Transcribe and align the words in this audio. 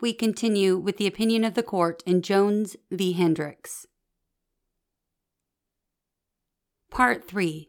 We 0.00 0.12
continue 0.12 0.76
with 0.76 0.96
the 0.96 1.08
opinion 1.08 1.42
of 1.42 1.54
the 1.54 1.62
court 1.62 2.04
in 2.06 2.22
Jones 2.22 2.76
v. 2.90 3.14
Hendrix. 3.14 3.86
Part 6.88 7.26
3 7.26 7.68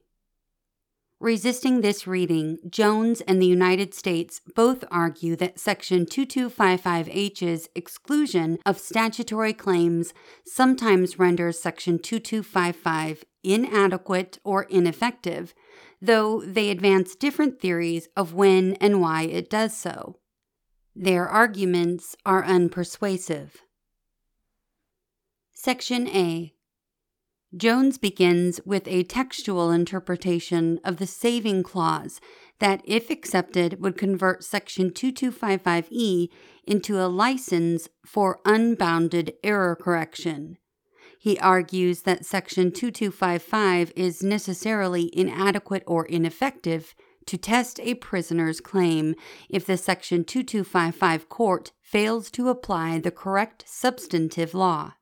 Resisting 1.20 1.82
this 1.82 2.06
reading, 2.06 2.60
Jones 2.70 3.20
and 3.22 3.42
the 3.42 3.48
United 3.48 3.94
States 3.94 4.40
both 4.56 4.86
argue 4.90 5.36
that 5.36 5.60
Section 5.60 6.06
2255H's 6.06 7.68
exclusion 7.76 8.60
of 8.66 8.80
statutory 8.80 9.52
claims 9.52 10.14
sometimes 10.46 11.20
renders 11.20 11.60
Section 11.60 11.98
2255 11.98 13.26
inadequate 13.44 14.38
or 14.44 14.64
ineffective, 14.64 15.54
though 16.00 16.42
they 16.42 16.70
advance 16.70 17.16
different 17.16 17.60
theories 17.60 18.08
of 18.16 18.34
when 18.34 18.76
and 18.76 19.02
why 19.02 19.24
it 19.24 19.50
does 19.50 19.76
so. 19.76 20.19
Their 20.96 21.28
arguments 21.28 22.16
are 22.26 22.44
unpersuasive. 22.44 23.52
Section 25.54 26.08
A 26.08 26.54
Jones 27.58 27.98
begins 27.98 28.62
with 28.64 28.88
a 28.88 29.04
textual 29.04 29.72
interpretation 29.72 30.80
of 30.84 30.98
the 30.98 31.08
saving 31.08 31.64
clause 31.64 32.22
that, 32.60 32.82
if 32.86 33.10
accepted, 33.10 33.82
would 33.82 33.98
convert 33.98 34.44
Section 34.44 34.92
2255E 34.92 36.30
into 36.66 37.00
a 37.00 37.08
license 37.08 37.90
for 38.06 38.40
unbounded 38.46 39.34
error 39.44 39.76
correction. 39.76 40.58
He 41.20 41.40
argues 41.40 42.04
that 42.04 42.26
Section 42.26 42.72
2255 42.72 43.94
is 43.96 44.22
necessarily 44.22 45.10
inadequate 45.12 45.84
or 45.88 46.06
ineffective 46.06 46.94
to 47.30 47.38
test 47.38 47.80
a 47.82 47.94
prisoner's 47.94 48.60
claim 48.60 49.14
if 49.50 49.64
the 49.64 49.78
Section 49.78 50.24
2255 50.24 51.30
court 51.30 51.72
fails 51.80 52.32
to 52.32 52.50
apply 52.50 52.98
the 52.98 53.12
correct 53.12 53.64
substantive 53.68 54.56
law. 54.56 54.94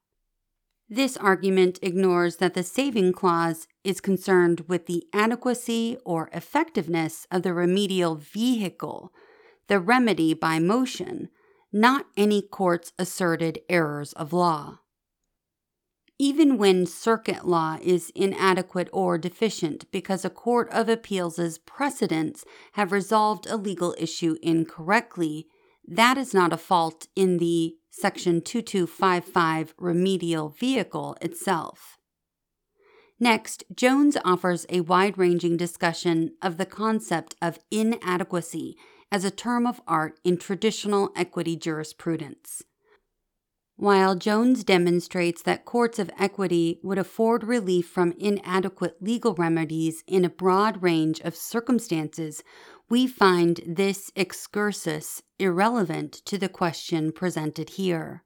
This 0.89 1.15
argument 1.15 1.79
ignores 1.81 2.35
that 2.35 2.53
the 2.53 2.63
saving 2.63 3.13
clause 3.13 3.69
is 3.85 4.01
concerned 4.01 4.65
with 4.67 4.87
the 4.87 5.05
adequacy 5.13 5.97
or 6.03 6.29
effectiveness 6.33 7.27
of 7.31 7.43
the 7.43 7.53
remedial 7.53 8.15
vehicle, 8.15 9.13
the 9.69 9.79
remedy 9.79 10.33
by 10.33 10.59
motion, 10.59 11.29
not 11.71 12.07
any 12.17 12.41
court's 12.41 12.91
asserted 12.99 13.59
errors 13.69 14.11
of 14.13 14.33
law. 14.33 14.79
Even 16.19 16.57
when 16.57 16.87
circuit 16.87 17.47
law 17.47 17.77
is 17.81 18.11
inadequate 18.15 18.89
or 18.91 19.19
deficient 19.19 19.89
because 19.91 20.25
a 20.25 20.31
court 20.31 20.67
of 20.71 20.89
appeals' 20.89 21.59
precedents 21.59 22.43
have 22.73 22.91
resolved 22.91 23.45
a 23.45 23.55
legal 23.55 23.93
issue 23.99 24.35
incorrectly, 24.41 25.47
that 25.87 26.17
is 26.17 26.33
not 26.33 26.51
a 26.51 26.57
fault 26.57 27.07
in 27.15 27.37
the 27.37 27.75
Section 27.91 28.41
2255 28.41 29.75
remedial 29.77 30.49
vehicle 30.49 31.15
itself. 31.21 31.97
Next, 33.19 33.63
Jones 33.73 34.17
offers 34.23 34.65
a 34.69 34.81
wide 34.81 35.17
ranging 35.17 35.55
discussion 35.57 36.33
of 36.41 36.57
the 36.57 36.65
concept 36.65 37.35
of 37.41 37.59
inadequacy 37.71 38.75
as 39.11 39.23
a 39.23 39.31
term 39.31 39.65
of 39.65 39.81
art 39.87 40.19
in 40.23 40.37
traditional 40.37 41.11
equity 41.15 41.55
jurisprudence. 41.55 42.63
While 43.79 44.15
Jones 44.15 44.63
demonstrates 44.63 45.43
that 45.43 45.65
courts 45.65 45.99
of 45.99 46.09
equity 46.17 46.79
would 46.81 46.97
afford 46.97 47.43
relief 47.43 47.87
from 47.87 48.15
inadequate 48.17 48.97
legal 49.01 49.35
remedies 49.35 50.03
in 50.07 50.25
a 50.25 50.31
broad 50.31 50.81
range 50.81 51.19
of 51.21 51.35
circumstances 51.35 52.43
we 52.89 53.05
find 53.05 53.61
this 53.67 54.11
excursus 54.15 55.21
irrelevant 55.37 56.13
to 56.25 56.39
the 56.39 56.49
question 56.49 57.11
presented 57.11 57.71
here. 57.71 58.23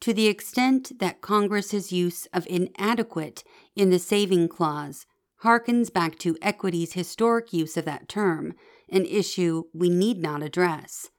To 0.00 0.14
the 0.14 0.28
extent 0.28 1.00
that 1.00 1.20
Congress's 1.20 1.90
use 1.90 2.26
of 2.32 2.46
inadequate 2.46 3.42
in 3.74 3.90
the 3.90 3.98
saving 3.98 4.48
clause 4.48 5.04
harkens 5.42 5.92
back 5.92 6.16
to 6.20 6.38
equity's 6.40 6.92
historic 6.92 7.52
use 7.52 7.76
of 7.76 7.86
that 7.86 8.08
term, 8.08 8.54
an 8.88 9.04
issue 9.04 9.64
we 9.74 9.90
need 9.90 10.18
not 10.18 10.44
address. 10.44 11.10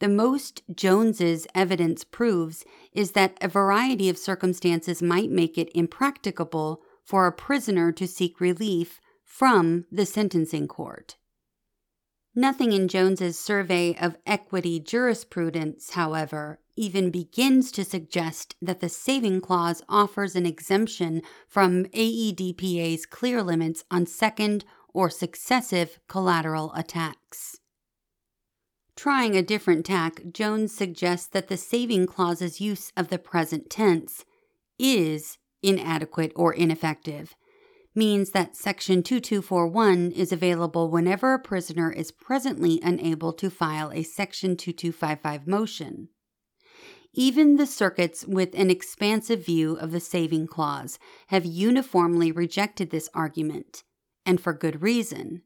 The 0.00 0.08
most 0.08 0.62
Jones's 0.74 1.46
evidence 1.54 2.04
proves 2.04 2.64
is 2.92 3.12
that 3.12 3.38
a 3.40 3.48
variety 3.48 4.08
of 4.08 4.18
circumstances 4.18 5.00
might 5.00 5.30
make 5.30 5.56
it 5.56 5.70
impracticable 5.74 6.82
for 7.04 7.26
a 7.26 7.32
prisoner 7.32 7.92
to 7.92 8.06
seek 8.06 8.40
relief 8.40 9.00
from 9.24 9.86
the 9.90 10.06
sentencing 10.06 10.68
court. 10.68 11.16
Nothing 12.34 12.72
in 12.72 12.88
Jones's 12.88 13.38
survey 13.38 13.96
of 14.00 14.16
equity 14.26 14.80
jurisprudence, 14.80 15.90
however, 15.90 16.58
even 16.76 17.10
begins 17.10 17.70
to 17.72 17.84
suggest 17.84 18.56
that 18.60 18.80
the 18.80 18.88
saving 18.88 19.40
clause 19.40 19.82
offers 19.88 20.34
an 20.34 20.44
exemption 20.44 21.22
from 21.46 21.84
AEDPA's 21.86 23.06
clear 23.06 23.40
limits 23.40 23.84
on 23.90 24.06
second 24.06 24.64
or 24.92 25.08
successive 25.08 26.00
collateral 26.08 26.72
attacks. 26.74 27.60
Trying 28.96 29.36
a 29.36 29.42
different 29.42 29.84
tack, 29.84 30.22
Jones 30.32 30.74
suggests 30.74 31.26
that 31.28 31.48
the 31.48 31.56
saving 31.56 32.06
clause's 32.06 32.60
use 32.60 32.92
of 32.96 33.08
the 33.08 33.18
present 33.18 33.68
tense 33.68 34.24
is 34.78 35.38
inadequate 35.62 36.32
or 36.36 36.52
ineffective 36.52 37.34
means 37.94 38.30
that 38.30 38.56
Section 38.56 39.02
2241 39.02 40.10
is 40.12 40.32
available 40.32 40.90
whenever 40.90 41.32
a 41.32 41.38
prisoner 41.38 41.92
is 41.92 42.10
presently 42.10 42.80
unable 42.82 43.32
to 43.32 43.50
file 43.50 43.90
a 43.92 44.02
Section 44.02 44.56
2255 44.56 45.46
motion. 45.46 46.08
Even 47.12 47.56
the 47.56 47.66
circuits 47.66 48.26
with 48.26 48.52
an 48.54 48.70
expansive 48.70 49.46
view 49.46 49.74
of 49.74 49.92
the 49.92 50.00
saving 50.00 50.48
clause 50.48 50.98
have 51.28 51.44
uniformly 51.44 52.32
rejected 52.32 52.90
this 52.90 53.08
argument, 53.14 53.84
and 54.26 54.40
for 54.40 54.52
good 54.52 54.82
reason. 54.82 55.42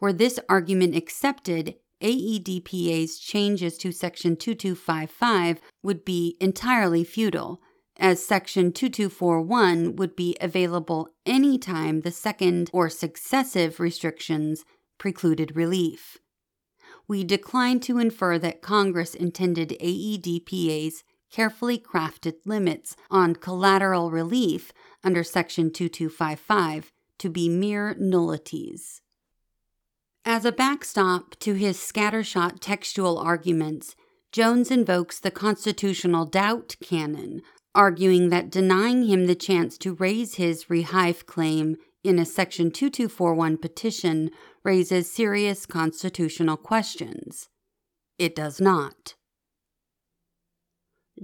Were 0.00 0.14
this 0.14 0.40
argument 0.48 0.96
accepted, 0.96 1.74
AEDPA's 2.02 3.18
changes 3.18 3.76
to 3.78 3.92
Section 3.92 4.36
2255 4.36 5.60
would 5.82 6.04
be 6.04 6.36
entirely 6.40 7.04
futile 7.04 7.60
as 7.98 8.24
Section 8.24 8.72
2241 8.72 9.96
would 9.96 10.14
be 10.14 10.36
available 10.40 11.08
anytime 11.26 12.00
the 12.02 12.12
second 12.12 12.70
or 12.72 12.88
successive 12.88 13.80
restrictions 13.80 14.64
precluded 14.98 15.56
relief. 15.56 16.18
We 17.08 17.24
decline 17.24 17.80
to 17.80 17.98
infer 17.98 18.38
that 18.38 18.62
Congress 18.62 19.14
intended 19.14 19.70
AEDPA's 19.80 21.02
carefully 21.30 21.78
crafted 21.78 22.34
limits 22.44 22.96
on 23.10 23.34
collateral 23.34 24.10
relief 24.10 24.72
under 25.02 25.24
Section 25.24 25.70
2255 25.72 26.92
to 27.18 27.28
be 27.28 27.48
mere 27.48 27.94
nullities. 27.98 29.02
As 30.30 30.44
a 30.44 30.52
backstop 30.52 31.36
to 31.38 31.54
his 31.54 31.78
scattershot 31.78 32.58
textual 32.60 33.16
arguments, 33.16 33.96
Jones 34.30 34.70
invokes 34.70 35.18
the 35.18 35.30
constitutional 35.30 36.26
doubt 36.26 36.76
canon 36.82 37.40
arguing 37.74 38.28
that 38.28 38.50
denying 38.50 39.04
him 39.04 39.24
the 39.24 39.34
chance 39.34 39.78
to 39.78 39.94
raise 39.94 40.34
his 40.34 40.66
rehaif 40.66 41.24
claim 41.24 41.76
in 42.04 42.18
a 42.18 42.26
Section 42.26 42.70
2241 42.70 43.56
petition 43.56 44.30
raises 44.62 45.10
serious 45.10 45.64
constitutional 45.64 46.58
questions. 46.58 47.48
It 48.18 48.36
does 48.36 48.60
not. 48.60 49.14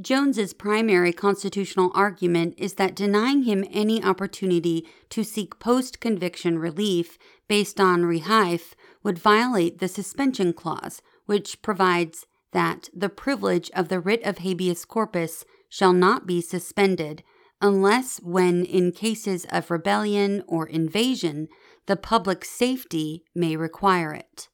Jones's 0.00 0.52
primary 0.52 1.12
constitutional 1.12 1.90
argument 1.94 2.54
is 2.56 2.74
that 2.74 2.96
denying 2.96 3.42
him 3.42 3.64
any 3.70 4.02
opportunity 4.02 4.86
to 5.10 5.22
seek 5.22 5.58
post-conviction 5.58 6.58
relief 6.58 7.18
based 7.48 7.80
on 7.80 8.02
rehaif 8.02 8.74
would 9.02 9.18
violate 9.18 9.78
the 9.78 9.88
suspension 9.88 10.52
clause, 10.52 11.02
which 11.26 11.62
provides 11.62 12.26
that 12.52 12.88
the 12.94 13.08
privilege 13.08 13.70
of 13.74 13.88
the 13.88 14.00
writ 14.00 14.22
of 14.24 14.38
habeas 14.38 14.84
corpus 14.84 15.44
shall 15.68 15.92
not 15.92 16.26
be 16.26 16.40
suspended 16.40 17.22
unless 17.60 18.18
when 18.22 18.64
in 18.64 18.92
cases 18.92 19.46
of 19.50 19.70
rebellion 19.70 20.42
or 20.46 20.66
invasion 20.66 21.48
the 21.86 21.96
public 21.96 22.44
safety 22.44 23.24
may 23.34 23.56
require 23.56 24.12
it. 24.12 24.48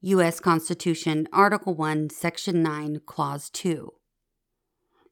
U.S. 0.00 0.40
Constitution, 0.40 1.28
Article 1.32 1.74
1, 1.74 2.10
Section 2.10 2.62
9, 2.62 3.02
Clause 3.06 3.48
2. 3.50 3.92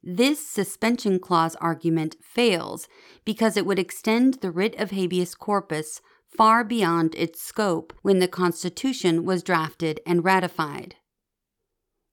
This 0.02 0.46
suspension 0.46 1.18
clause 1.18 1.56
argument 1.56 2.16
fails 2.22 2.88
because 3.24 3.56
it 3.56 3.66
would 3.66 3.78
extend 3.78 4.34
the 4.34 4.50
writ 4.50 4.74
of 4.80 4.92
habeas 4.92 5.34
corpus 5.34 6.00
far 6.26 6.64
beyond 6.64 7.14
its 7.16 7.42
scope 7.42 7.92
when 8.02 8.18
the 8.18 8.28
Constitution 8.28 9.24
was 9.24 9.42
drafted 9.42 10.00
and 10.06 10.24
ratified. 10.24 10.94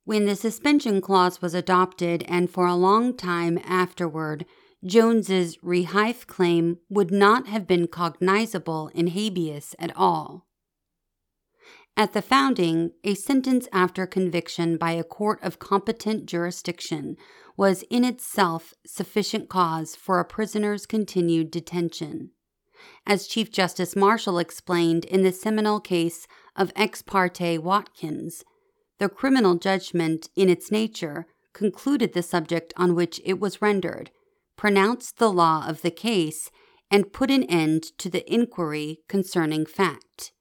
When 0.04 0.26
the 0.26 0.36
suspension 0.36 1.02
clause 1.02 1.42
was 1.42 1.54
adopted 1.54 2.24
and 2.28 2.50
for 2.50 2.66
a 2.66 2.76
long 2.76 3.16
time 3.16 3.60
afterward, 3.64 4.46
Jones's 4.86 5.58
rehaif 5.58 6.28
claim 6.28 6.78
would 6.90 7.12
not 7.12 7.48
have 7.48 7.68
been 7.68 7.88
cognizable 7.88 8.90
in 8.94 9.08
habeas 9.08 9.76
at 9.80 9.96
all. 9.96 10.46
At 11.98 12.14
the 12.14 12.22
founding, 12.22 12.92
a 13.04 13.16
sentence 13.16 13.68
after 13.74 14.06
conviction 14.06 14.78
by 14.78 14.92
a 14.92 15.04
court 15.04 15.40
of 15.42 15.58
competent 15.58 16.28
jurisdiction 16.28 17.18
was 17.58 17.84
in 17.90 18.06
itself 18.06 18.74
sufficient 18.86 19.50
cause 19.50 19.96
for 19.96 20.20
a 20.20 20.26
prisoner's 20.26 20.86
continued 20.86 21.52
detention. 21.52 22.30
As 23.06 23.28
Chief 23.28 23.52
Justice 23.52 23.96
Marshall 23.96 24.38
explained 24.38 25.04
in 25.06 25.24
the 25.24 25.32
seminal 25.32 25.80
case 25.80 26.28
of 26.56 26.72
Ex 26.76 27.02
parte 27.02 27.58
Watkins, 27.58 28.44
the 29.00 29.10
criminal 29.10 29.56
judgment, 29.56 30.30
in 30.36 30.50
its 30.50 30.72
nature, 30.72 31.26
concluded 31.54 32.14
the 32.14 32.22
subject 32.22 32.74
on 32.78 32.94
which 32.94 33.20
it 33.26 33.40
was 33.40 33.62
rendered, 33.62 34.12
pronounced 34.56 35.18
the 35.18 35.32
law 35.32 35.68
of 35.68 35.82
the 35.82 35.92
case, 35.92 36.52
and 36.92 37.12
put 37.12 37.32
an 37.32 37.44
end 37.44 37.84
to 37.98 38.10
the 38.10 38.32
inquiry 38.32 39.00
concerning 39.08 39.66
fact. 39.66 40.32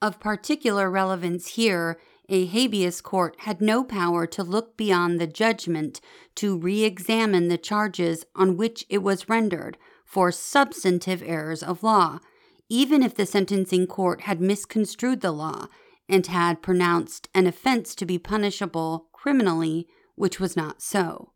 Of 0.00 0.18
particular 0.18 0.90
relevance 0.90 1.48
here, 1.48 1.98
a 2.32 2.46
habeas 2.46 3.02
court 3.02 3.36
had 3.40 3.60
no 3.60 3.84
power 3.84 4.26
to 4.26 4.42
look 4.42 4.74
beyond 4.74 5.20
the 5.20 5.26
judgment 5.26 6.00
to 6.34 6.56
re 6.56 6.82
examine 6.82 7.48
the 7.48 7.58
charges 7.58 8.24
on 8.34 8.56
which 8.56 8.86
it 8.88 9.02
was 9.02 9.28
rendered 9.28 9.76
for 10.06 10.32
substantive 10.32 11.22
errors 11.22 11.62
of 11.62 11.82
law, 11.82 12.18
even 12.70 13.02
if 13.02 13.14
the 13.14 13.26
sentencing 13.26 13.86
court 13.86 14.22
had 14.22 14.40
misconstrued 14.40 15.20
the 15.20 15.30
law 15.30 15.66
and 16.08 16.26
had 16.26 16.62
pronounced 16.62 17.28
an 17.34 17.46
offense 17.46 17.94
to 17.94 18.06
be 18.06 18.18
punishable 18.18 19.08
criminally, 19.12 19.86
which 20.14 20.40
was 20.40 20.56
not 20.56 20.80
so. 20.80 21.32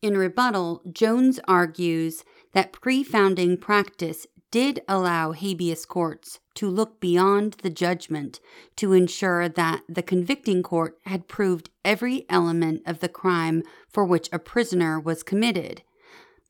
In 0.00 0.16
rebuttal, 0.16 0.80
Jones 0.90 1.38
argues 1.46 2.24
that 2.54 2.72
pre 2.72 3.02
founding 3.04 3.58
practice 3.58 4.26
did 4.50 4.80
allow 4.88 5.32
habeas 5.32 5.84
courts 5.84 6.40
to 6.58 6.68
look 6.68 6.98
beyond 6.98 7.52
the 7.62 7.70
judgment 7.70 8.40
to 8.74 8.92
ensure 8.92 9.48
that 9.48 9.82
the 9.88 10.02
convicting 10.02 10.60
court 10.60 10.98
had 11.06 11.28
proved 11.28 11.70
every 11.84 12.26
element 12.28 12.82
of 12.84 12.98
the 12.98 13.08
crime 13.08 13.62
for 13.88 14.04
which 14.04 14.28
a 14.32 14.40
prisoner 14.40 14.98
was 14.98 15.22
committed. 15.22 15.82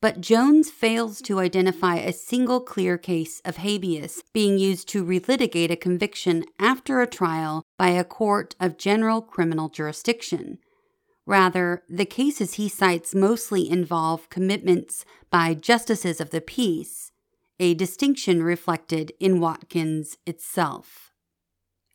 But 0.01 0.19
Jones 0.19 0.71
fails 0.71 1.21
to 1.23 1.39
identify 1.39 1.97
a 1.97 2.11
single 2.11 2.59
clear 2.59 2.97
case 2.97 3.39
of 3.45 3.57
habeas 3.57 4.23
being 4.33 4.57
used 4.57 4.87
to 4.89 5.05
relitigate 5.05 5.69
a 5.69 5.75
conviction 5.75 6.43
after 6.57 7.01
a 7.01 7.07
trial 7.07 7.63
by 7.77 7.89
a 7.89 8.03
court 8.03 8.55
of 8.59 8.79
general 8.79 9.21
criminal 9.21 9.69
jurisdiction. 9.69 10.57
Rather, 11.27 11.83
the 11.87 12.05
cases 12.05 12.55
he 12.55 12.67
cites 12.67 13.13
mostly 13.13 13.69
involve 13.69 14.27
commitments 14.31 15.05
by 15.29 15.53
justices 15.53 16.19
of 16.19 16.31
the 16.31 16.41
peace, 16.41 17.08
a 17.59 17.73
distinction 17.73 18.41
reflected 18.41 19.11
in 19.19 19.39
Watkins 19.39 20.17
itself. 20.25 21.11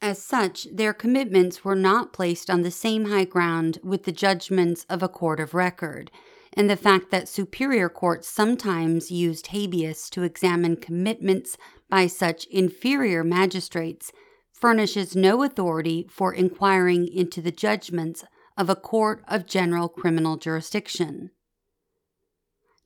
As 0.03 0.23
such, 0.23 0.65
their 0.71 0.93
commitments 0.93 1.65
were 1.65 1.75
not 1.75 2.13
placed 2.13 2.51
on 2.51 2.63
the 2.63 2.71
same 2.71 3.07
high 3.07 3.25
ground 3.25 3.79
with 3.83 4.05
the 4.05 4.13
judgments 4.13 4.85
of 4.91 5.03
a 5.03 5.09
court 5.09 5.41
of 5.41 5.55
record, 5.55 6.11
and 6.53 6.69
the 6.69 6.77
fact 6.77 7.11
that 7.11 7.29
superior 7.29 7.89
courts 7.89 8.29
sometimes 8.29 9.11
used 9.11 9.49
habeas 9.49 10.11
to 10.11 10.23
examine 10.23 10.77
commitments 10.77 11.57
by 11.89 12.07
such 12.07 12.45
inferior 12.47 13.25
magistrates 13.25 14.13
furnishes 14.53 15.17
no 15.17 15.43
authority 15.43 16.07
for 16.11 16.33
inquiring 16.33 17.09
into 17.09 17.41
the 17.41 17.51
judgments 17.51 18.25
of 18.57 18.71
a 18.71 18.77
court 18.77 19.23
of 19.27 19.47
general 19.47 19.89
criminal 19.89 20.37
jurisdiction. 20.37 21.31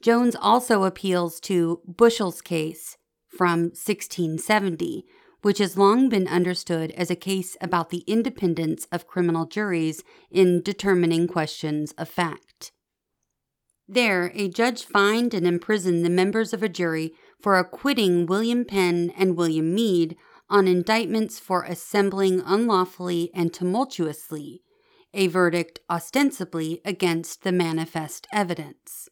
Jones 0.03 0.37
also 0.41 0.85
appeals 0.85 1.41
to 1.41 1.81
Bushell's 1.87 2.41
case 2.41 2.97
from 3.29 3.65
1670, 3.65 5.05
which 5.43 5.59
has 5.59 5.77
long 5.77 6.09
been 6.09 6.29
understood 6.29 6.93
as 6.93 7.11
a 7.11 7.17
case 7.17 7.57
about 7.61 7.91
the 7.91 8.05
independence 8.07 8.87
of 8.93 9.07
criminal 9.07 9.47
juries 9.47 10.03
in 10.31 10.63
determining 10.63 11.27
questions 11.27 11.93
of 11.93 12.09
fact. 12.09 12.73
There, 13.89 14.31
a 14.35 14.49
judge 14.49 14.85
fined 14.85 15.35
and 15.35 15.47
imprisoned 15.47 16.05
the 16.05 16.11
members 16.11 16.53
of 16.53 16.63
a 16.63 16.69
jury 16.69 17.13
for 17.41 17.59
acquitting 17.59 18.27
William 18.27 18.65
Penn 18.65 19.13
and 19.17 19.37
William 19.37 19.75
Mead 19.75 20.17
on 20.51 20.69
indictments 20.69 21.39
for 21.39 21.63
assembling 21.65 22.41
unlawfully 22.45 23.31
and 23.35 23.53
tumultuously, 23.53 24.63
a 25.15 25.27
verdict 25.27 25.81
ostensibly 25.89 26.81
against 26.85 27.43
the 27.43 27.53
manifest 27.53 28.27
evidence. 28.33 29.09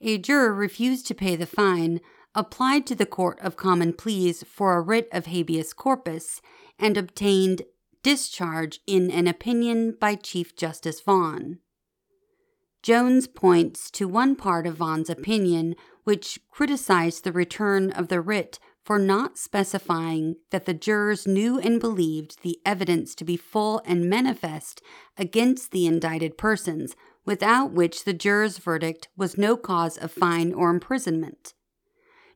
A 0.00 0.18
juror 0.18 0.54
refused 0.54 1.06
to 1.08 1.14
pay 1.14 1.34
the 1.34 1.46
fine, 1.46 2.00
applied 2.34 2.86
to 2.86 2.94
the 2.94 3.06
Court 3.06 3.38
of 3.40 3.56
Common 3.56 3.92
Pleas 3.92 4.44
for 4.44 4.76
a 4.76 4.80
writ 4.80 5.08
of 5.12 5.26
habeas 5.26 5.72
corpus, 5.72 6.40
and 6.78 6.96
obtained 6.96 7.62
discharge 8.02 8.80
in 8.86 9.10
an 9.10 9.26
opinion 9.26 9.96
by 9.98 10.14
Chief 10.14 10.54
Justice 10.54 11.00
Vaughan. 11.00 11.58
Jones 12.82 13.26
points 13.26 13.90
to 13.90 14.06
one 14.06 14.36
part 14.36 14.66
of 14.66 14.76
Vaughan's 14.76 15.10
opinion 15.10 15.74
which 16.04 16.38
criticized 16.50 17.24
the 17.24 17.32
return 17.32 17.90
of 17.90 18.08
the 18.08 18.20
writ 18.20 18.60
for 18.84 18.98
not 18.98 19.36
specifying 19.36 20.36
that 20.50 20.64
the 20.64 20.72
jurors 20.72 21.26
knew 21.26 21.58
and 21.58 21.80
believed 21.80 22.42
the 22.42 22.58
evidence 22.64 23.14
to 23.16 23.24
be 23.24 23.36
full 23.36 23.82
and 23.84 24.08
manifest 24.08 24.80
against 25.18 25.72
the 25.72 25.86
indicted 25.86 26.38
persons, 26.38 26.96
without 27.28 27.72
which 27.72 28.04
the 28.04 28.14
jurors' 28.14 28.56
verdict 28.56 29.08
was 29.14 29.36
no 29.36 29.54
cause 29.54 29.98
of 29.98 30.10
fine 30.10 30.50
or 30.50 30.70
imprisonment. 30.70 31.52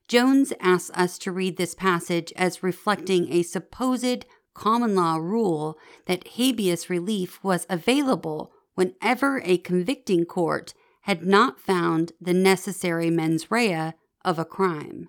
Jones 0.07 0.53
asks 0.61 0.91
us 0.95 1.17
to 1.17 1.33
read 1.33 1.57
this 1.57 1.75
passage 1.75 2.31
as 2.37 2.63
reflecting 2.63 3.33
a 3.33 3.43
supposed 3.43 4.27
common 4.53 4.95
law 4.95 5.17
rule 5.17 5.79
that 6.05 6.29
habeas 6.37 6.91
relief 6.91 7.43
was 7.43 7.67
available 7.71 8.53
whenever 8.75 9.41
a 9.47 9.57
convicting 9.57 10.27
court 10.27 10.75
had 11.05 11.25
not 11.25 11.59
found 11.59 12.13
the 12.21 12.35
necessary 12.35 13.09
mens 13.09 13.51
rea 13.51 13.95
of 14.27 14.39
a 14.39 14.45
crime. 14.45 15.09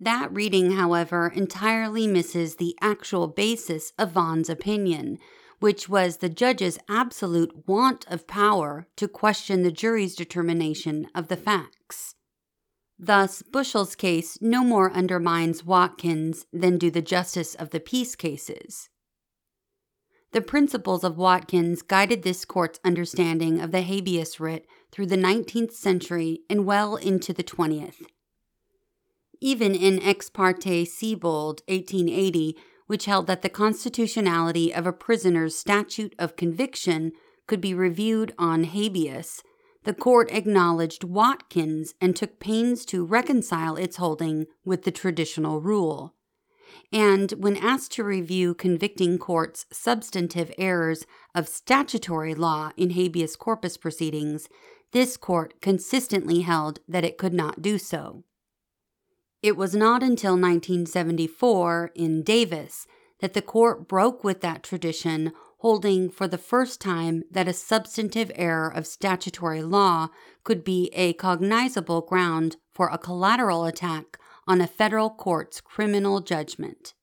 That 0.00 0.34
reading, 0.34 0.72
however, 0.72 1.32
entirely 1.32 2.08
misses 2.08 2.56
the 2.56 2.74
actual 2.80 3.28
basis 3.28 3.92
of 3.96 4.10
Vaughan's 4.10 4.50
opinion, 4.50 5.18
which 5.64 5.88
was 5.88 6.18
the 6.18 6.28
judge's 6.28 6.78
absolute 6.90 7.66
want 7.66 8.04
of 8.08 8.26
power 8.26 8.86
to 8.96 9.08
question 9.08 9.62
the 9.62 9.72
jury's 9.72 10.14
determination 10.14 11.08
of 11.14 11.28
the 11.28 11.38
facts. 11.38 12.16
Thus, 12.98 13.40
Bushell's 13.40 13.94
case 13.94 14.36
no 14.42 14.62
more 14.62 14.92
undermines 14.92 15.64
Watkins 15.64 16.44
than 16.52 16.76
do 16.76 16.90
the 16.90 17.00
justice 17.00 17.54
of 17.54 17.70
the 17.70 17.80
peace 17.80 18.14
cases. 18.14 18.90
The 20.32 20.42
principles 20.42 21.02
of 21.02 21.16
Watkins 21.16 21.80
guided 21.80 22.24
this 22.24 22.44
court's 22.44 22.78
understanding 22.84 23.58
of 23.58 23.72
the 23.72 23.80
habeas 23.80 24.38
writ 24.38 24.66
through 24.92 25.06
the 25.06 25.16
19th 25.16 25.72
century 25.72 26.40
and 26.50 26.66
well 26.66 26.96
into 26.96 27.32
the 27.32 27.42
20th 27.42 28.02
even 29.44 29.74
in 29.74 30.02
Ex 30.02 30.30
parte 30.30 30.86
Siebold, 30.86 31.60
1880, 31.68 32.56
which 32.86 33.06
held 33.06 33.26
that 33.26 33.42
the 33.42 33.48
constitutionality 33.48 34.74
of 34.74 34.86
a 34.86 34.92
prisoner's 34.92 35.56
statute 35.56 36.14
of 36.18 36.36
conviction 36.36 37.12
could 37.46 37.60
be 37.60 37.74
reviewed 37.74 38.34
on 38.38 38.64
habeas, 38.64 39.42
the 39.84 39.94
court 39.94 40.30
acknowledged 40.30 41.04
Watkins 41.04 41.94
and 42.00 42.16
took 42.16 42.40
pains 42.40 42.84
to 42.86 43.04
reconcile 43.04 43.76
its 43.76 43.96
holding 43.96 44.46
with 44.64 44.84
the 44.84 44.90
traditional 44.90 45.60
rule. 45.60 46.14
And 46.92 47.32
when 47.32 47.56
asked 47.56 47.92
to 47.92 48.04
review 48.04 48.54
convicting 48.54 49.18
courts' 49.18 49.66
substantive 49.70 50.52
errors 50.58 51.04
of 51.34 51.48
statutory 51.48 52.34
law 52.34 52.70
in 52.76 52.90
habeas 52.90 53.36
corpus 53.36 53.76
proceedings, 53.76 54.48
this 54.92 55.16
court 55.16 55.60
consistently 55.60 56.40
held 56.40 56.80
that 56.88 57.04
it 57.04 57.18
could 57.18 57.34
not 57.34 57.60
do 57.60 57.78
so. 57.78 58.24
It 59.44 59.58
was 59.58 59.74
not 59.74 60.02
until 60.02 60.38
1974 60.38 61.90
in 61.94 62.22
Davis 62.22 62.86
that 63.20 63.34
the 63.34 63.42
court 63.42 63.86
broke 63.86 64.24
with 64.24 64.40
that 64.40 64.62
tradition, 64.62 65.34
holding 65.58 66.08
for 66.08 66.26
the 66.26 66.38
first 66.38 66.80
time 66.80 67.24
that 67.30 67.46
a 67.46 67.52
substantive 67.52 68.32
error 68.36 68.72
of 68.72 68.86
statutory 68.86 69.62
law 69.62 70.08
could 70.44 70.64
be 70.64 70.90
a 70.94 71.12
cognizable 71.12 72.00
ground 72.00 72.56
for 72.72 72.88
a 72.88 72.96
collateral 72.96 73.66
attack 73.66 74.18
on 74.46 74.62
a 74.62 74.66
federal 74.66 75.10
court's 75.10 75.60
criminal 75.60 76.22
judgment. 76.22 76.94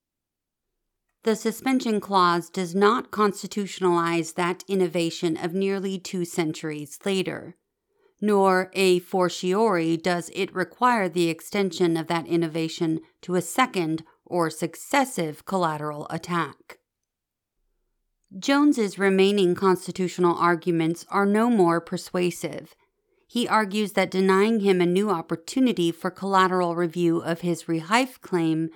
The 1.22 1.36
suspension 1.36 2.00
clause 2.00 2.50
does 2.50 2.74
not 2.74 3.12
constitutionalize 3.12 4.34
that 4.34 4.64
innovation 4.68 5.38
of 5.38 5.54
nearly 5.54 6.00
two 6.00 6.26
centuries 6.26 6.98
later 7.06 7.56
nor 8.22 8.70
a 8.74 9.00
fortiori 9.00 9.98
does 9.98 10.30
it 10.34 10.54
require 10.54 11.10
the 11.10 11.28
extension 11.28 11.98
of 11.98 12.08
that 12.08 12.28
innovation 12.28 13.00
to 13.22 13.36
a 13.36 13.42
second 13.42 14.04
or 14.26 14.50
successive 14.50 15.44
collateral 15.46 16.08
attack. 16.10 16.78
Jones's 18.38 18.98
remaining 18.98 19.56
constitutional 19.56 20.38
arguments 20.38 21.06
are 21.10 21.26
no 21.26 21.50
more 21.50 21.82
persuasive. 21.82 22.76
He 23.28 23.48
argues 23.48 23.94
that 23.94 24.12
denying 24.12 24.62
him 24.62 24.80
a 24.80 24.86
new 24.86 25.10
opportunity 25.10 25.92
for 25.92 26.12
collateral 26.12 26.76
review 26.76 27.20
of 27.20 27.42
his 27.42 27.64
rehaif 27.64 28.22
claim 28.22 28.70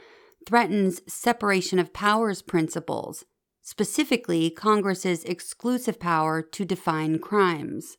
threatens 0.45 1.01
separation 1.07 1.79
of 1.79 1.93
powers 1.93 2.41
principles, 2.41 3.25
specifically 3.61 4.49
Congress's 4.49 5.23
exclusive 5.23 5.99
power 5.99 6.41
to 6.41 6.65
define 6.65 7.19
crimes. 7.19 7.97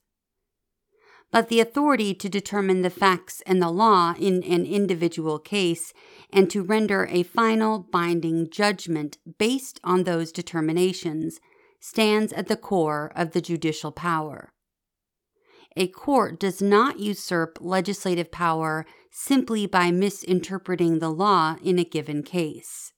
But 1.32 1.48
the 1.48 1.60
authority 1.60 2.14
to 2.14 2.28
determine 2.28 2.82
the 2.82 2.90
facts 2.90 3.42
and 3.46 3.60
the 3.60 3.70
law 3.70 4.14
in 4.18 4.42
an 4.44 4.64
individual 4.64 5.38
case 5.38 5.92
and 6.32 6.50
to 6.50 6.62
render 6.62 7.06
a 7.10 7.24
final 7.24 7.80
binding 7.80 8.48
judgment 8.48 9.18
based 9.38 9.80
on 9.84 10.04
those 10.04 10.32
determinations 10.32 11.40
stands 11.80 12.32
at 12.32 12.48
the 12.48 12.56
core 12.56 13.12
of 13.14 13.32
the 13.32 13.40
judicial 13.40 13.92
power. 13.92 14.52
A 15.76 15.88
court 15.88 16.40
does 16.40 16.62
not 16.62 17.00
usurp 17.00 17.58
legislative 17.60 18.32
power 18.32 18.86
simply 19.10 19.66
by 19.66 19.90
misinterpreting 19.90 20.98
the 20.98 21.10
law 21.10 21.56
in 21.62 21.78
a 21.78 21.84
given 21.84 22.22
case. 22.22 22.92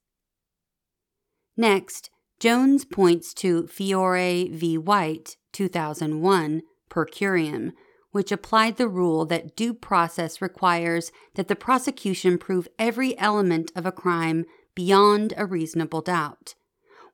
Next, 1.56 2.08
Jones 2.38 2.84
points 2.84 3.34
to 3.34 3.66
Fiore 3.66 4.48
v. 4.48 4.78
White, 4.78 5.36
2001, 5.52 6.62
per 6.88 7.04
curiam, 7.04 7.72
which 8.18 8.32
applied 8.32 8.78
the 8.78 8.88
rule 8.88 9.24
that 9.24 9.54
due 9.54 9.72
process 9.72 10.42
requires 10.42 11.12
that 11.36 11.46
the 11.46 11.54
prosecution 11.54 12.36
prove 12.36 12.66
every 12.76 13.16
element 13.16 13.70
of 13.76 13.86
a 13.86 13.92
crime 13.92 14.44
beyond 14.74 15.32
a 15.36 15.46
reasonable 15.46 16.00
doubt. 16.00 16.56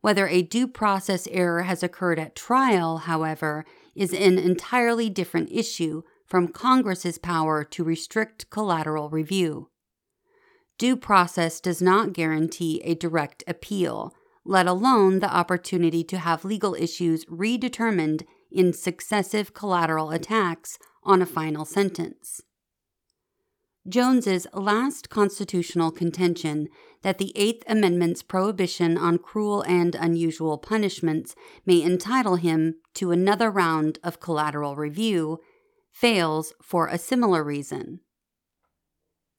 Whether 0.00 0.26
a 0.26 0.40
due 0.40 0.66
process 0.66 1.28
error 1.30 1.64
has 1.64 1.82
occurred 1.82 2.18
at 2.18 2.34
trial, 2.34 2.96
however, 2.96 3.66
is 3.94 4.14
an 4.14 4.38
entirely 4.38 5.11
different 5.11 5.50
issue 5.52 6.04
from 6.25 6.49
Congress's 6.49 7.18
power 7.18 7.64
to 7.64 7.84
restrict 7.84 8.49
collateral 8.49 9.11
review. 9.11 9.68
Due 10.78 10.96
process 10.96 11.61
does 11.61 11.82
not 11.82 12.14
guarantee 12.14 12.80
a 12.82 12.94
direct 12.94 13.44
appeal, 13.46 14.14
let 14.42 14.66
alone 14.66 15.18
the 15.18 15.30
opportunity 15.30 16.02
to 16.02 16.16
have 16.16 16.46
legal 16.46 16.75
issues 16.75 17.26
redetermined 17.26 18.23
in 18.50 18.73
successive 18.73 19.52
collateral 19.52 20.11
attacks 20.11 20.78
on 21.04 21.23
a 21.23 21.26
final 21.26 21.64
sentence. 21.64 22.42
Jones's 23.87 24.46
last 24.54 25.11
constitutional 25.11 25.90
contention 25.90 26.68
that 27.02 27.18
the 27.18 27.32
Eighth 27.37 27.64
Amendment's 27.66 28.23
prohibition 28.23 28.96
on 28.96 29.18
cruel 29.18 29.62
and 29.62 29.94
unusual 29.94 30.56
punishments 30.56 31.34
may 31.66 31.82
entitle 31.82 32.37
him 32.37 32.76
to 32.94 33.11
another 33.11 33.50
round 33.50 33.99
of 34.02 34.20
collateral 34.20 34.75
review 34.75 35.38
fails 35.92 36.54
for 36.62 36.88
a 36.88 36.96
similar 36.96 37.44
reason. 37.44 38.00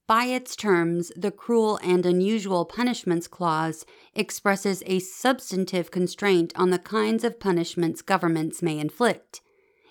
By 0.06 0.26
its 0.26 0.54
terms, 0.54 1.10
the 1.16 1.32
Cruel 1.32 1.80
and 1.82 2.06
Unusual 2.06 2.64
Punishments 2.64 3.26
Clause 3.26 3.84
expresses 4.14 4.84
a 4.86 5.00
substantive 5.00 5.90
constraint 5.90 6.52
on 6.54 6.70
the 6.70 6.78
kinds 6.78 7.24
of 7.24 7.40
punishments 7.40 8.02
governments 8.02 8.62
may 8.62 8.78
inflict 8.78 9.40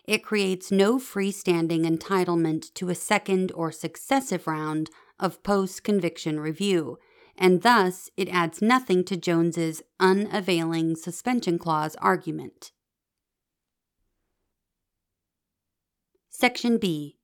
it 0.08 0.24
creates 0.24 0.72
no 0.72 0.98
freestanding 0.98 1.86
entitlement 1.86 2.74
to 2.76 2.90
a 2.90 2.96
second 2.96 3.52
or 3.54 3.72
successive 3.72 4.48
round 4.48 4.90
of 5.20 5.42
post 5.44 5.84
conviction 5.84 6.40
review, 6.40 6.98
and 7.38 7.62
thus 7.64 8.10
it 8.16 8.30
adds 8.30 8.62
nothing 8.62 9.04
to 9.04 9.18
Jones's 9.18 9.82
unavailing 10.00 10.96
suspension 10.96 11.58
clause 11.58 11.96
argument. 11.98 12.72
Section 16.30 16.78
B. 16.78 17.18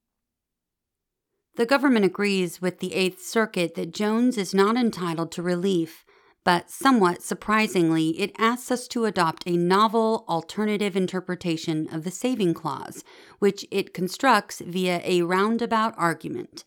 The 1.57 1.65
government 1.65 2.05
agrees 2.05 2.61
with 2.61 2.79
the 2.79 2.93
Eighth 2.93 3.21
Circuit 3.21 3.75
that 3.75 3.93
Jones 3.93 4.37
is 4.37 4.53
not 4.53 4.77
entitled 4.77 5.31
to 5.33 5.41
relief 5.41 6.05
but 6.43 6.69
somewhat 6.69 7.21
surprisingly, 7.21 8.19
it 8.19 8.35
asks 8.37 8.71
us 8.71 8.87
to 8.87 9.05
adopt 9.05 9.43
a 9.45 9.57
novel 9.57 10.25
alternative 10.27 10.95
interpretation 10.95 11.87
of 11.93 12.03
the 12.03 12.11
saving 12.11 12.53
clause, 12.53 13.03
which 13.39 13.65
it 13.69 13.93
constructs 13.93 14.59
via 14.65 15.01
a 15.03 15.21
roundabout 15.21 15.93
argument. 15.97 16.63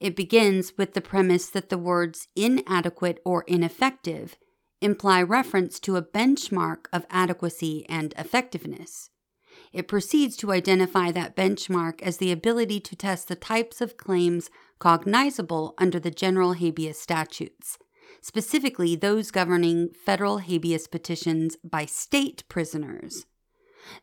It 0.00 0.16
begins 0.16 0.74
with 0.76 0.92
the 0.94 1.00
premise 1.00 1.48
that 1.48 1.70
the 1.70 1.78
words 1.78 2.28
inadequate 2.36 3.20
or 3.24 3.44
ineffective 3.46 4.36
imply 4.82 5.22
reference 5.22 5.78
to 5.80 5.96
a 5.96 6.02
benchmark 6.02 6.86
of 6.92 7.06
adequacy 7.10 7.86
and 7.88 8.14
effectiveness. 8.18 9.10
It 9.72 9.88
proceeds 9.88 10.36
to 10.38 10.52
identify 10.52 11.10
that 11.12 11.36
benchmark 11.36 12.02
as 12.02 12.16
the 12.16 12.32
ability 12.32 12.80
to 12.80 12.96
test 12.96 13.28
the 13.28 13.36
types 13.36 13.80
of 13.80 13.96
claims 13.96 14.50
cognizable 14.78 15.74
under 15.78 16.00
the 16.00 16.10
general 16.10 16.54
habeas 16.54 16.98
statutes 16.98 17.78
specifically 18.20 18.96
those 18.96 19.30
governing 19.30 19.90
federal 19.90 20.38
habeas 20.38 20.86
petitions 20.86 21.56
by 21.64 21.86
state 21.86 22.44
prisoners. 22.48 23.26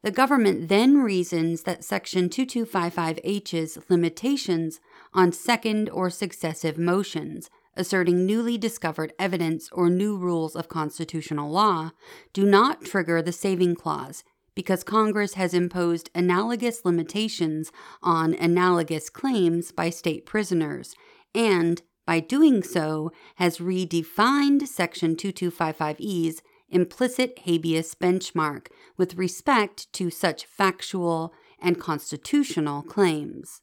The 0.01 0.11
government 0.11 0.69
then 0.69 0.97
reasons 0.97 1.63
that 1.63 1.83
Section 1.83 2.29
2255H's 2.29 3.77
limitations 3.89 4.79
on 5.13 5.31
second 5.31 5.89
or 5.89 6.09
successive 6.09 6.77
motions, 6.77 7.49
asserting 7.75 8.25
newly 8.25 8.57
discovered 8.57 9.13
evidence 9.19 9.69
or 9.71 9.89
new 9.89 10.17
rules 10.17 10.55
of 10.55 10.67
constitutional 10.67 11.51
law, 11.51 11.91
do 12.33 12.45
not 12.45 12.83
trigger 12.83 13.21
the 13.21 13.31
saving 13.31 13.75
clause 13.75 14.23
because 14.55 14.83
Congress 14.83 15.35
has 15.35 15.53
imposed 15.53 16.09
analogous 16.15 16.83
limitations 16.83 17.71
on 18.01 18.33
analogous 18.33 19.07
claims 19.07 19.71
by 19.71 19.91
state 19.91 20.25
prisoners 20.25 20.95
and 21.35 21.83
by 22.07 22.21
doing 22.21 22.63
so, 22.63 23.11
has 23.35 23.57
redefined 23.57 24.65
Section 24.65 25.17
2255E's 25.17 26.41
implicit 26.69 27.39
habeas 27.39 27.93
benchmark 27.95 28.67
with 28.95 29.15
respect 29.15 29.91
to 29.91 30.09
such 30.09 30.45
factual 30.45 31.33
and 31.61 31.79
constitutional 31.79 32.81
claims. 32.81 33.61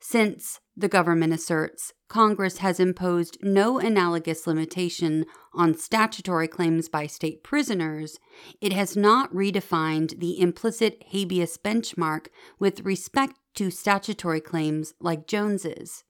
Since, 0.00 0.60
the 0.74 0.88
government 0.88 1.34
asserts, 1.34 1.92
Congress 2.08 2.58
has 2.58 2.80
imposed 2.80 3.36
no 3.42 3.78
analogous 3.78 4.46
limitation 4.46 5.26
on 5.52 5.76
statutory 5.76 6.48
claims 6.48 6.88
by 6.88 7.06
state 7.06 7.42
prisoners, 7.42 8.18
it 8.62 8.72
has 8.72 8.96
not 8.96 9.32
redefined 9.34 10.20
the 10.20 10.40
implicit 10.40 11.02
habeas 11.08 11.58
benchmark 11.58 12.28
with 12.58 12.80
respect 12.80 13.36
to 13.56 13.70
statutory 13.70 14.40
claims 14.40 14.94
like 15.00 15.26
Jones's 15.26 16.04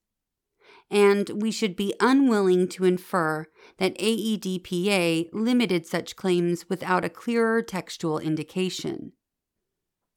and 0.90 1.30
we 1.30 1.50
should 1.50 1.76
be 1.76 1.94
unwilling 2.00 2.68
to 2.68 2.84
infer 2.84 3.46
that 3.78 3.98
AEDPA 3.98 5.30
limited 5.32 5.86
such 5.86 6.16
claims 6.16 6.68
without 6.68 7.04
a 7.04 7.10
clearer 7.10 7.62
textual 7.62 8.18
indication. 8.18 9.12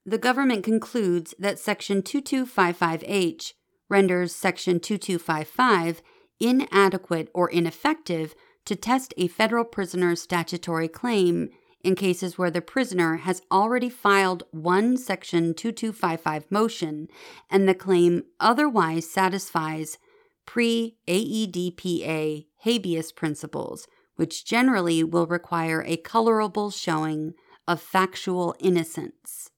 The 0.06 0.18
government 0.18 0.64
concludes 0.64 1.34
that 1.38 1.58
Section 1.58 2.02
2255H 2.02 3.52
renders 3.88 4.34
Section 4.34 4.80
2255 4.80 6.02
inadequate 6.38 7.28
or 7.34 7.50
ineffective 7.50 8.34
to 8.64 8.76
test 8.76 9.12
a 9.16 9.28
federal 9.28 9.64
prisoner's 9.64 10.22
statutory 10.22 10.88
claim 10.88 11.50
in 11.82 11.94
cases 11.94 12.38
where 12.38 12.50
the 12.50 12.60
prisoner 12.60 13.16
has 13.16 13.42
already 13.50 13.88
filed 13.88 14.44
one 14.50 14.96
Section 14.96 15.54
2255 15.54 16.50
motion 16.50 17.08
and 17.50 17.68
the 17.68 17.74
claim 17.74 18.22
otherwise 18.38 19.10
satisfies 19.10 19.98
pre 20.50 20.96
AEDPA 21.06 22.44
habeas 22.64 23.12
principles, 23.12 23.86
which 24.16 24.44
generally 24.44 25.04
will 25.04 25.28
require 25.28 25.84
a 25.86 25.96
colorable 25.96 26.72
showing 26.72 27.34
of 27.68 27.80
factual 27.80 28.56
innocence. 28.58 29.50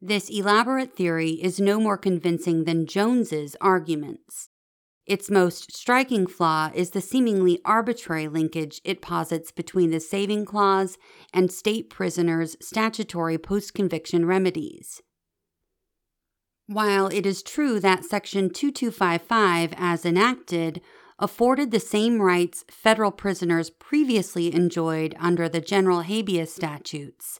This 0.00 0.30
elaborate 0.30 0.94
theory 0.94 1.30
is 1.42 1.58
no 1.58 1.80
more 1.80 1.98
convincing 1.98 2.66
than 2.66 2.86
Jones's 2.86 3.56
arguments. 3.60 4.48
Its 5.06 5.28
most 5.28 5.74
striking 5.74 6.28
flaw 6.28 6.70
is 6.72 6.90
the 6.90 7.00
seemingly 7.00 7.60
arbitrary 7.64 8.28
linkage 8.28 8.80
it 8.84 9.02
posits 9.02 9.50
between 9.50 9.90
the 9.90 9.98
saving 9.98 10.44
clause 10.44 10.98
and 11.32 11.50
state 11.50 11.90
prisoners' 11.90 12.56
statutory 12.60 13.38
post 13.38 13.74
conviction 13.74 14.24
remedies. 14.24 15.02
While 16.66 17.08
it 17.08 17.26
is 17.26 17.42
true 17.42 17.78
that 17.80 18.06
Section 18.06 18.48
2255, 18.48 19.74
as 19.76 20.06
enacted, 20.06 20.80
afforded 21.18 21.70
the 21.70 21.80
same 21.80 22.22
rights 22.22 22.64
federal 22.68 23.10
prisoners 23.10 23.68
previously 23.68 24.54
enjoyed 24.54 25.14
under 25.20 25.46
the 25.46 25.60
general 25.60 26.00
habeas 26.00 26.54
statutes, 26.54 27.38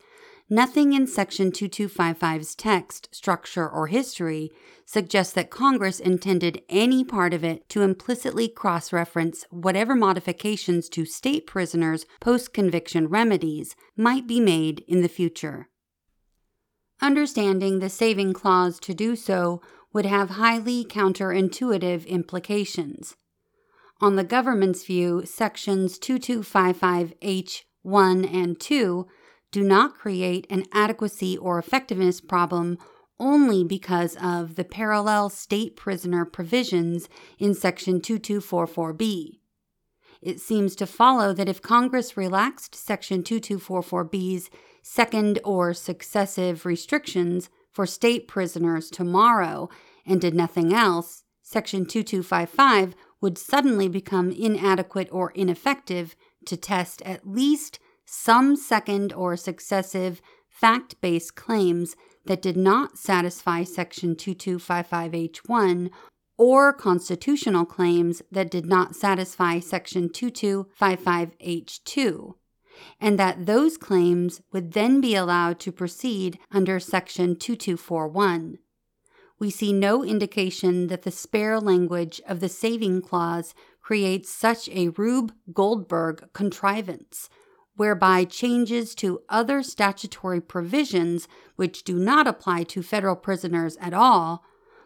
nothing 0.51 0.93
in 0.93 1.07
Section 1.07 1.53
2255's 1.53 2.55
text, 2.55 3.09
structure, 3.13 3.67
or 3.67 3.87
history 3.87 4.51
suggests 4.85 5.33
that 5.33 5.49
Congress 5.49 6.01
intended 6.01 6.61
any 6.69 7.03
part 7.03 7.33
of 7.33 7.43
it 7.43 7.67
to 7.71 7.81
implicitly 7.81 8.47
cross 8.47 8.93
reference 8.93 9.47
whatever 9.49 9.95
modifications 9.95 10.87
to 10.91 11.07
state 11.07 11.47
prisoners' 11.47 12.05
post 12.21 12.53
conviction 12.53 13.09
remedies 13.09 13.75
might 13.97 14.27
be 14.27 14.39
made 14.39 14.85
in 14.87 15.01
the 15.01 15.09
future. 15.09 15.71
Understanding 17.01 17.79
the 17.79 17.91
saving 17.91 18.33
clause 18.33 18.81
to 18.81 18.95
do 18.95 19.15
so 19.17 19.61
would 19.93 20.07
have 20.07 20.31
highly 20.31 20.85
counterintuitive 20.85 22.07
implications. 22.07 23.17
On 24.01 24.17
the 24.17 24.25
government's 24.25 24.85
view, 24.85 25.25
sections 25.25 25.99
2255H1 25.99 28.35
and 28.35 28.61
2 28.61 29.07
do 29.53 29.63
not 29.63 29.95
create 29.95 30.47
an 30.51 30.65
adequacy 30.73 31.39
or 31.39 31.59
effectiveness 31.59 32.21
problem 32.21 32.77
only 33.21 33.63
because 33.63 34.17
of 34.21 34.57
the 34.57 34.65
parallel 34.65 35.31
state 35.31 35.77
prisoner 35.77 36.25
provisions 36.25 37.09
in 37.39 37.55
section 37.55 38.01
2244B. 38.01 39.39
It 40.21 40.41
seems 40.41 40.75
to 40.77 40.87
follow 40.87 41.33
that 41.35 41.49
if 41.49 41.63
Congress 41.63 42.17
relaxed 42.17 42.75
section 42.75 43.23
2244B's 43.23 44.51
second 44.87 45.41
or 45.45 45.73
successive 45.73 46.67
restrictions 46.67 47.49
for 47.73 47.87
state 47.87 48.29
prisoners 48.29 48.91
tomorrow 48.91 49.71
and 50.07 50.21
did 50.21 50.35
nothing 50.35 50.75
else, 50.75 51.25
section 51.43 51.87
2255 51.87 52.95
would 53.23 53.39
suddenly 53.39 53.89
become 53.89 54.31
inadequate 54.31 55.09
or 55.11 55.31
ineffective 55.31 56.15
to 56.45 56.55
test 56.55 57.01
at 57.03 57.27
least 57.27 57.79
some 58.05 58.57
second 58.57 59.11
or 59.15 59.39
successive 59.39 60.21
fact 60.51 61.01
based 61.01 61.35
claims 61.35 61.97
that 62.27 62.43
did 62.43 62.59
not 62.59 62.99
satisfy 62.99 63.65
Section 63.65 64.15
2255H1 64.17 65.89
or 66.37 66.75
constitutional 66.75 67.65
claims 67.65 68.21
that 68.31 68.51
did 68.51 68.67
not 68.67 68.95
satisfy 68.95 69.61
Section 69.61 70.11
2255H2, 70.11 72.35
and 73.01 73.19
that 73.19 73.47
those 73.47 73.77
claims 73.77 74.41
would 74.53 74.73
then 74.73 75.01
be 75.01 75.15
allowed 75.15 75.59
to 75.61 75.73
proceed 75.73 76.39
under 76.51 76.79
Section 76.81 77.37
2241. 77.37 78.59
We 79.39 79.51
see 79.51 79.73
no 79.73 80.05
indication 80.05 80.87
that 80.87 81.03
the 81.03 81.11
spare 81.11 81.61
language 81.61 82.21
of 82.27 82.41
the 82.41 82.49
saving 82.49 83.03
clause 83.03 83.55
creates 83.83 84.31
such 84.31 84.69
a 84.71 84.89
Rube 84.91 85.33
Goldberg 85.53 86.33
contrivance 86.33 87.29
whereby 87.77 88.25
changes 88.25 88.95
to 88.95 89.21
other 89.29 89.63
statutory 89.63 90.41
provisions 90.41 91.29
which 91.57 91.83
do 91.83 91.97
not 91.97 92.27
apply 92.27 92.63
to 92.63 92.83
federal 92.83 93.17
prisoners 93.17 93.77
at 93.81 93.93
all 93.93 94.45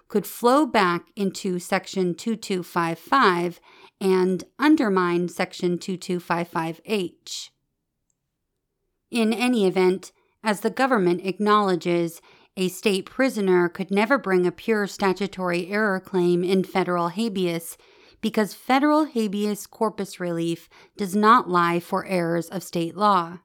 could 0.08 0.26
flow 0.26 0.64
back 0.66 1.08
into 1.14 1.58
Section 1.58 2.14
2255 2.14 3.60
and 4.00 4.44
undermine 4.58 5.28
Section 5.28 5.78
2255H. 5.78 7.50
In 9.10 9.32
any 9.32 9.66
event, 9.66 10.12
as 10.42 10.60
the 10.60 10.70
government 10.70 11.24
acknowledges, 11.24 12.20
a 12.56 12.68
state 12.68 13.06
prisoner 13.06 13.68
could 13.68 13.90
never 13.90 14.18
bring 14.18 14.46
a 14.46 14.52
pure 14.52 14.86
statutory 14.86 15.68
error 15.68 16.00
claim 16.00 16.44
in 16.44 16.64
federal 16.64 17.08
habeas 17.08 17.78
because 18.20 18.52
federal 18.52 19.04
habeas 19.04 19.66
corpus 19.66 20.18
relief 20.18 20.68
does 20.96 21.14
not 21.14 21.48
lie 21.48 21.80
for 21.80 22.04
errors 22.06 22.48
of 22.48 22.62
state 22.62 22.96
law. 22.96 23.38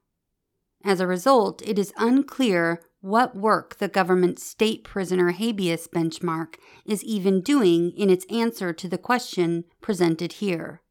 As 0.83 0.99
a 0.99 1.07
result, 1.07 1.61
it 1.61 1.79
is 1.79 1.93
unclear 1.97 2.81
what 2.99 3.35
work 3.35 3.77
the 3.77 3.87
government's 3.87 4.43
state 4.43 4.83
prisoner 4.83 5.31
habeas 5.31 5.87
benchmark 5.87 6.55
is 6.85 7.03
even 7.03 7.41
doing 7.41 7.91
in 7.91 8.09
its 8.09 8.25
answer 8.29 8.73
to 8.73 8.87
the 8.87 8.97
question 8.97 9.65
presented 9.81 10.33
here. 10.33 10.82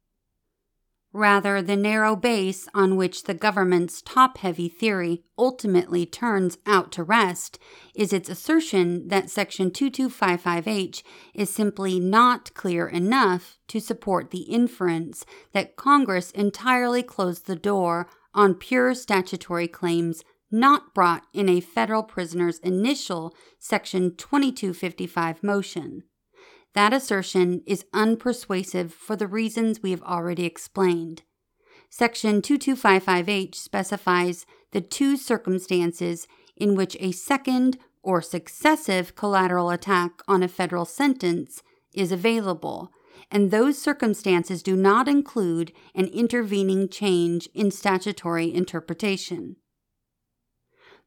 Rather, 1.15 1.61
the 1.61 1.75
narrow 1.75 2.15
base 2.15 2.67
on 2.73 2.95
which 2.95 3.23
the 3.23 3.35
government's 3.35 4.01
top 4.01 4.39
heavy 4.39 4.67
theory 4.67 5.23
ultimately 5.37 6.07
turns 6.07 6.57
out 6.65 6.91
to 6.91 7.03
rest 7.03 7.59
is 7.93 8.11
its 8.11 8.29
assertion 8.29 9.07
that 9.09 9.29
Section 9.29 9.69
2255H 9.69 11.03
is 11.35 11.51
simply 11.51 11.99
not 11.99 12.51
clear 12.55 12.87
enough 12.87 13.59
to 13.67 13.79
support 13.79 14.31
the 14.31 14.41
inference 14.41 15.23
that 15.51 15.75
Congress 15.75 16.31
entirely 16.31 17.03
closed 17.03 17.45
the 17.45 17.55
door 17.55 18.07
on 18.33 18.55
pure 18.55 18.95
statutory 18.95 19.67
claims 19.67 20.23
not 20.49 20.95
brought 20.95 21.27
in 21.31 21.47
a 21.47 21.59
federal 21.59 22.01
prisoner's 22.01 22.57
initial 22.59 23.35
Section 23.59 24.15
2255 24.15 25.43
motion. 25.43 26.03
That 26.73 26.93
assertion 26.93 27.61
is 27.67 27.85
unpersuasive 27.93 28.91
for 28.91 29.15
the 29.15 29.27
reasons 29.27 29.83
we 29.83 29.91
have 29.91 30.01
already 30.01 30.45
explained. 30.45 31.21
Section 31.89 32.41
2255H 32.41 33.55
specifies 33.55 34.47
the 34.71 34.81
two 34.81 35.15
circumstances 35.15 36.27
in 36.57 36.73
which 36.75 36.97
a 36.99 37.11
second 37.11 37.77
or 38.01 38.21
successive 38.21 39.15
collateral 39.15 39.69
attack 39.69 40.21
on 40.27 40.41
a 40.41 40.47
federal 40.47 40.85
sentence 40.85 41.61
is 41.93 42.11
available, 42.11 42.91
and 43.29 43.51
those 43.51 43.77
circumstances 43.77 44.63
do 44.63 44.75
not 44.75 45.07
include 45.07 45.71
an 45.93 46.07
intervening 46.07 46.89
change 46.89 47.47
in 47.53 47.69
statutory 47.69 48.51
interpretation. 48.53 49.55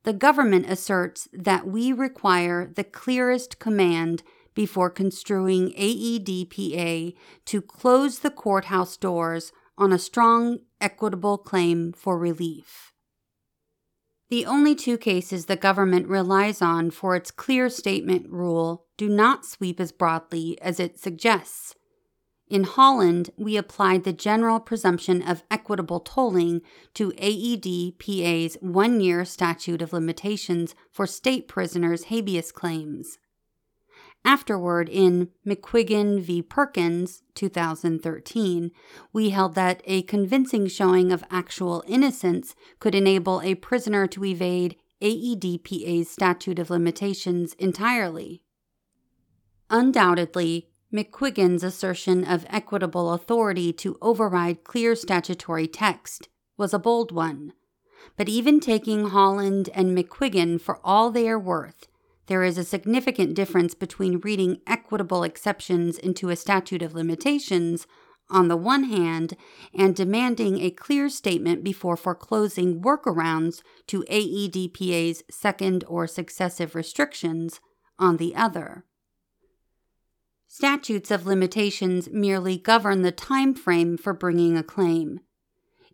The 0.05 0.12
government 0.12 0.70
asserts 0.70 1.29
that 1.33 1.66
we 1.66 1.92
require 1.92 2.70
the 2.72 2.85
clearest 2.85 3.59
command 3.59 4.22
before 4.56 4.90
construing 4.90 5.70
AEDPA 5.74 7.14
to 7.44 7.62
close 7.62 8.18
the 8.18 8.30
courthouse 8.30 8.96
doors 8.96 9.52
on 9.78 9.92
a 9.92 9.98
strong, 9.98 10.58
equitable 10.80 11.38
claim 11.38 11.92
for 11.92 12.18
relief. 12.18 12.92
The 14.30 14.46
only 14.46 14.74
two 14.74 14.98
cases 14.98 15.46
the 15.46 15.54
government 15.54 16.08
relies 16.08 16.60
on 16.60 16.90
for 16.90 17.14
its 17.14 17.30
clear 17.30 17.68
statement 17.68 18.28
rule 18.28 18.86
do 18.96 19.08
not 19.08 19.44
sweep 19.44 19.78
as 19.78 19.92
broadly 19.92 20.58
as 20.60 20.80
it 20.80 20.98
suggests. 20.98 21.74
In 22.48 22.64
Holland, 22.64 23.30
we 23.36 23.56
applied 23.56 24.04
the 24.04 24.12
general 24.12 24.58
presumption 24.58 25.20
of 25.20 25.42
equitable 25.50 26.00
tolling 26.00 26.62
to 26.94 27.10
AEDPA's 27.12 28.56
one 28.60 29.00
year 29.00 29.24
statute 29.24 29.82
of 29.82 29.92
limitations 29.92 30.74
for 30.90 31.06
state 31.06 31.46
prisoners' 31.46 32.04
habeas 32.04 32.52
claims. 32.52 33.18
Afterward, 34.26 34.88
in 34.88 35.28
McQuiggan 35.46 36.20
v. 36.20 36.42
Perkins, 36.42 37.22
2013, 37.36 38.72
we 39.12 39.30
held 39.30 39.54
that 39.54 39.82
a 39.84 40.02
convincing 40.02 40.66
showing 40.66 41.12
of 41.12 41.22
actual 41.30 41.84
innocence 41.86 42.56
could 42.80 42.96
enable 42.96 43.40
a 43.40 43.54
prisoner 43.54 44.08
to 44.08 44.24
evade 44.24 44.74
AEDPA's 45.00 46.10
statute 46.10 46.58
of 46.58 46.70
limitations 46.70 47.54
entirely. 47.54 48.42
Undoubtedly, 49.70 50.70
McQuiggan's 50.92 51.62
assertion 51.62 52.24
of 52.24 52.46
equitable 52.48 53.12
authority 53.12 53.72
to 53.74 53.96
override 54.02 54.64
clear 54.64 54.96
statutory 54.96 55.68
text 55.68 56.28
was 56.56 56.74
a 56.74 56.80
bold 56.80 57.12
one. 57.12 57.52
But 58.16 58.28
even 58.28 58.58
taking 58.58 59.10
Holland 59.10 59.70
and 59.72 59.96
McQuiggan 59.96 60.60
for 60.60 60.80
all 60.82 61.12
they 61.12 61.28
are 61.28 61.38
worth, 61.38 61.86
there 62.26 62.42
is 62.42 62.58
a 62.58 62.64
significant 62.64 63.34
difference 63.34 63.74
between 63.74 64.20
reading 64.20 64.60
equitable 64.66 65.22
exceptions 65.22 65.98
into 65.98 66.28
a 66.28 66.36
statute 66.36 66.82
of 66.82 66.94
limitations 66.94 67.86
on 68.28 68.48
the 68.48 68.56
one 68.56 68.84
hand 68.84 69.36
and 69.72 69.94
demanding 69.94 70.60
a 70.60 70.70
clear 70.70 71.08
statement 71.08 71.62
before 71.62 71.96
foreclosing 71.96 72.80
workarounds 72.80 73.62
to 73.86 74.04
AEDPA's 74.10 75.22
second 75.30 75.84
or 75.86 76.06
successive 76.06 76.74
restrictions 76.74 77.60
on 77.98 78.16
the 78.16 78.34
other. 78.34 78.84
Statutes 80.48 81.10
of 81.10 81.26
limitations 81.26 82.08
merely 82.10 82.56
govern 82.56 83.02
the 83.02 83.12
time 83.12 83.54
frame 83.54 83.96
for 83.96 84.12
bringing 84.12 84.56
a 84.56 84.62
claim. 84.62 85.20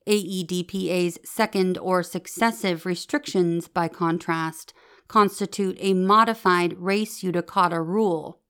AEDPA's 0.06 1.18
second 1.24 1.78
or 1.78 2.02
successive 2.02 2.86
restrictions, 2.86 3.68
by 3.68 3.88
contrast, 3.88 4.72
constitute 5.08 5.76
a 5.80 5.94
modified 5.94 6.74
res 6.78 7.20
judicata 7.20 7.84
rule, 7.84 8.40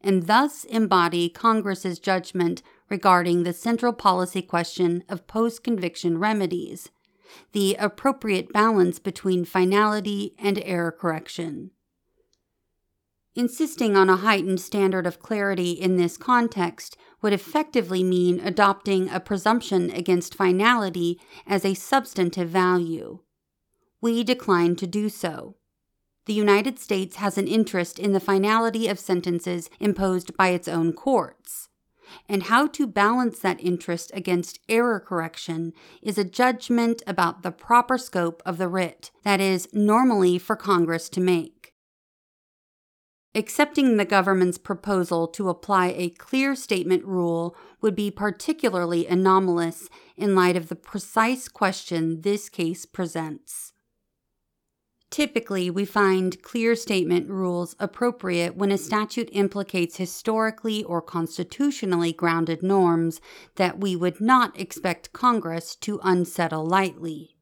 and 0.00 0.26
thus 0.26 0.64
embody 0.64 1.28
Congress's 1.28 1.98
judgment 1.98 2.62
regarding 2.88 3.42
the 3.42 3.52
central 3.52 3.92
policy 3.92 4.42
question 4.42 5.02
of 5.08 5.26
post 5.26 5.64
conviction 5.64 6.18
remedies, 6.18 6.90
the 7.52 7.74
appropriate 7.78 8.52
balance 8.52 8.98
between 8.98 9.44
finality 9.44 10.34
and 10.38 10.60
error 10.64 10.92
correction. 10.92 11.70
Insisting 13.34 13.96
on 13.96 14.08
a 14.08 14.16
heightened 14.16 14.60
standard 14.60 15.06
of 15.06 15.18
clarity 15.18 15.72
in 15.72 15.96
this 15.96 16.16
context 16.16 16.96
would 17.20 17.32
effectively 17.32 18.04
mean 18.04 18.38
adopting 18.38 19.08
a 19.08 19.18
presumption 19.18 19.90
against 19.90 20.36
finality 20.36 21.20
as 21.46 21.64
a 21.64 21.74
substantive 21.74 22.48
value. 22.48 23.18
We 24.00 24.22
decline 24.22 24.76
to 24.76 24.86
do 24.86 25.08
so 25.08 25.56
the 26.26 26.32
United 26.32 26.78
States 26.78 27.16
has 27.16 27.36
an 27.36 27.46
interest 27.46 27.98
in 27.98 28.12
the 28.12 28.20
finality 28.20 28.88
of 28.88 28.98
sentences 28.98 29.68
imposed 29.78 30.36
by 30.36 30.48
its 30.48 30.68
own 30.68 30.92
courts. 30.92 31.68
And 32.28 32.44
how 32.44 32.66
to 32.68 32.86
balance 32.86 33.38
that 33.40 33.62
interest 33.62 34.10
against 34.14 34.60
error 34.68 35.00
correction 35.00 35.72
is 36.02 36.18
a 36.18 36.24
judgment 36.24 37.02
about 37.06 37.42
the 37.42 37.50
proper 37.50 37.98
scope 37.98 38.42
of 38.46 38.58
the 38.58 38.68
writ 38.68 39.10
that 39.22 39.40
is 39.40 39.68
normally 39.72 40.38
for 40.38 40.56
Congress 40.56 41.08
to 41.10 41.20
make. 41.20 41.72
Accepting 43.34 43.96
the 43.96 44.04
government's 44.04 44.58
proposal 44.58 45.26
to 45.26 45.48
apply 45.48 45.88
a 45.96 46.10
clear 46.10 46.54
statement 46.54 47.04
rule 47.04 47.56
would 47.80 47.96
be 47.96 48.10
particularly 48.10 49.08
anomalous 49.08 49.88
in 50.16 50.36
light 50.36 50.56
of 50.56 50.68
the 50.68 50.76
precise 50.76 51.48
question 51.48 52.20
this 52.20 52.48
case 52.48 52.86
presents. 52.86 53.73
Typically, 55.14 55.70
we 55.70 55.84
find 55.84 56.42
clear 56.42 56.74
statement 56.74 57.30
rules 57.30 57.76
appropriate 57.78 58.56
when 58.56 58.72
a 58.72 58.76
statute 58.76 59.28
implicates 59.30 59.96
historically 59.96 60.82
or 60.82 61.00
constitutionally 61.00 62.12
grounded 62.12 62.64
norms 62.64 63.20
that 63.54 63.78
we 63.78 63.94
would 63.94 64.20
not 64.20 64.58
expect 64.58 65.12
Congress 65.12 65.76
to 65.76 66.00
unsettle 66.02 66.66
lightly. 66.66 67.36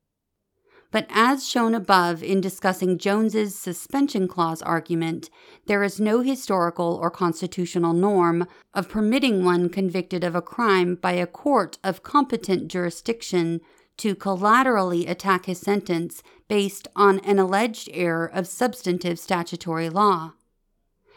But 0.90 1.06
as 1.08 1.48
shown 1.48 1.74
above 1.74 2.22
in 2.22 2.42
discussing 2.42 2.98
Jones's 2.98 3.58
suspension 3.58 4.28
clause 4.28 4.60
argument, 4.60 5.30
there 5.64 5.82
is 5.82 5.98
no 5.98 6.20
historical 6.20 6.98
or 7.00 7.10
constitutional 7.10 7.94
norm 7.94 8.46
of 8.74 8.90
permitting 8.90 9.46
one 9.46 9.70
convicted 9.70 10.24
of 10.24 10.34
a 10.34 10.42
crime 10.42 10.96
by 10.96 11.12
a 11.12 11.26
court 11.26 11.78
of 11.82 12.02
competent 12.02 12.68
jurisdiction 12.68 13.62
to 13.98 14.14
collaterally 14.14 15.06
attack 15.06 15.46
his 15.46 15.58
sentence 15.58 16.22
based 16.52 16.86
on 16.94 17.18
an 17.20 17.38
alleged 17.38 17.88
error 17.94 18.26
of 18.26 18.46
substantive 18.46 19.18
statutory 19.18 19.88
law. 19.88 20.34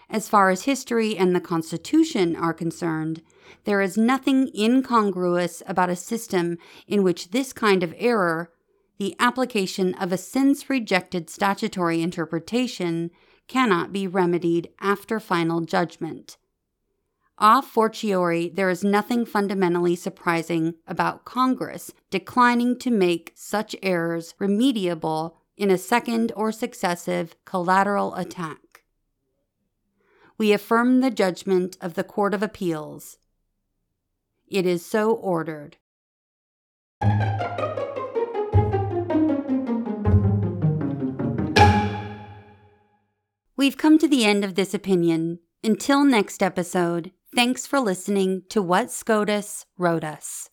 As 0.09 0.29
far 0.29 0.49
as 0.49 0.63
history 0.63 1.17
and 1.17 1.35
the 1.35 1.41
Constitution 1.41 2.37
are 2.37 2.53
concerned, 2.53 3.21
there 3.65 3.81
is 3.81 3.97
nothing 3.97 4.49
incongruous 4.57 5.61
about 5.67 5.89
a 5.89 5.95
system 5.97 6.57
in 6.87 7.03
which 7.03 7.31
this 7.31 7.51
kind 7.51 7.83
of 7.83 7.93
error, 7.97 8.49
the 8.97 9.13
application 9.19 9.93
of 9.95 10.13
a 10.13 10.17
since 10.17 10.69
rejected 10.69 11.29
statutory 11.29 12.01
interpretation, 12.01 13.11
cannot 13.49 13.91
be 13.91 14.07
remedied 14.07 14.69
after 14.79 15.19
final 15.19 15.59
judgment. 15.59 16.37
A 17.37 17.61
fortiori, 17.61 18.47
there 18.47 18.69
is 18.69 18.83
nothing 18.83 19.25
fundamentally 19.25 19.95
surprising 19.95 20.75
about 20.87 21.25
Congress 21.25 21.91
declining 22.09 22.79
to 22.79 22.89
make 22.89 23.33
such 23.35 23.75
errors 23.83 24.33
remediable 24.39 25.33
in 25.57 25.69
a 25.69 25.77
second 25.77 26.31
or 26.35 26.53
successive 26.53 27.35
collateral 27.43 28.15
attack. 28.15 28.83
We 30.37 30.53
affirm 30.53 31.01
the 31.01 31.11
judgment 31.11 31.77
of 31.81 31.95
the 31.95 32.05
Court 32.05 32.33
of 32.33 32.41
Appeals. 32.41 33.17
It 34.47 34.65
is 34.65 34.85
so 34.85 35.11
ordered. 35.11 35.77
We've 43.57 43.77
come 43.77 43.97
to 43.97 44.07
the 44.07 44.23
end 44.23 44.45
of 44.45 44.55
this 44.55 44.73
opinion. 44.73 45.39
Until 45.63 46.03
next 46.03 46.43
episode, 46.43 47.11
Thanks 47.35 47.67
for 47.67 47.81
listening 47.81 48.43
to 48.47 48.61
What 48.61 48.89
SCOTUS 48.89 49.65
Wrote 49.77 50.05
Us. 50.05 50.49